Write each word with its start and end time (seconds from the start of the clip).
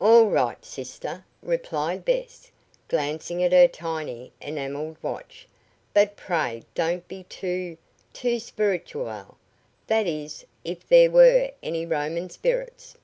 "All 0.00 0.26
right, 0.28 0.64
sister," 0.64 1.24
replied 1.42 2.04
Bess, 2.04 2.48
glancing 2.86 3.42
at 3.42 3.50
her 3.50 3.66
tiny, 3.66 4.30
enameled 4.40 4.96
watch; 5.02 5.48
"but 5.92 6.14
pray 6.14 6.62
don't 6.76 7.08
be 7.08 7.24
too 7.24 7.76
too 8.12 8.38
spirituelle. 8.38 9.36
That 9.88 10.06
is, 10.06 10.44
if 10.62 10.86
there 10.86 11.10
were 11.10 11.50
any 11.60 11.86
Roman 11.86 12.30
spirits." 12.30 12.96